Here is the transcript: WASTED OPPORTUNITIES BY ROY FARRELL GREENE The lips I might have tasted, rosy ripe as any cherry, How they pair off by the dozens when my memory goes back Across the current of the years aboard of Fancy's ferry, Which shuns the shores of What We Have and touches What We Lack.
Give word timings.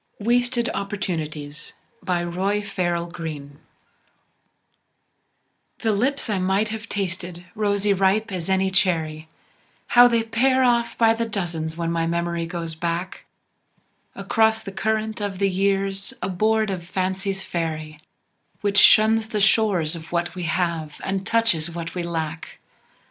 WASTED 0.19 0.67
OPPORTUNITIES 0.73 1.73
BY 2.01 2.23
ROY 2.23 2.61
FARRELL 2.63 3.05
GREENE 3.11 3.59
The 5.81 5.91
lips 5.91 6.27
I 6.27 6.39
might 6.39 6.69
have 6.69 6.89
tasted, 6.89 7.45
rosy 7.53 7.93
ripe 7.93 8.31
as 8.31 8.49
any 8.49 8.71
cherry, 8.71 9.29
How 9.89 10.07
they 10.07 10.23
pair 10.23 10.63
off 10.63 10.97
by 10.97 11.13
the 11.13 11.29
dozens 11.29 11.77
when 11.77 11.91
my 11.91 12.07
memory 12.07 12.47
goes 12.47 12.73
back 12.73 13.25
Across 14.15 14.63
the 14.63 14.71
current 14.71 15.21
of 15.21 15.37
the 15.37 15.51
years 15.51 16.15
aboard 16.23 16.71
of 16.71 16.83
Fancy's 16.83 17.43
ferry, 17.43 18.01
Which 18.61 18.79
shuns 18.79 19.27
the 19.27 19.39
shores 19.39 19.95
of 19.95 20.11
What 20.11 20.33
We 20.33 20.45
Have 20.45 20.99
and 21.03 21.27
touches 21.27 21.69
What 21.69 21.93
We 21.93 22.01
Lack. 22.01 22.57